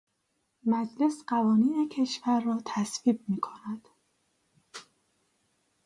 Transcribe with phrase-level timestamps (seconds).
[0.65, 3.87] مجلس قوانین کشور را تصویب میکند